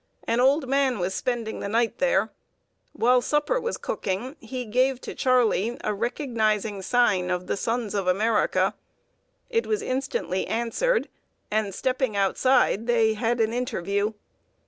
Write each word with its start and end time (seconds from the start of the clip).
An 0.23 0.39
old 0.39 0.67
man 0.67 0.97
was 0.97 1.13
spending 1.13 1.59
the 1.59 1.69
night 1.69 1.99
there. 1.99 2.31
While 2.91 3.21
supper 3.21 3.61
was 3.61 3.77
cooking, 3.77 4.35
he 4.39 4.65
gave 4.65 4.99
to 5.01 5.13
Charley 5.13 5.77
a 5.83 5.93
recognizing 5.93 6.81
sign 6.81 7.29
of 7.29 7.45
the 7.45 7.55
Sons 7.55 7.93
of 7.93 8.07
America. 8.07 8.73
It 9.51 9.67
was 9.67 9.83
instantly 9.83 10.47
answered; 10.47 11.07
and, 11.51 11.71
stepping 11.71 12.15
outside, 12.17 12.87
they 12.87 13.13
had 13.13 13.39
an 13.39 13.53
interview. 13.53 14.13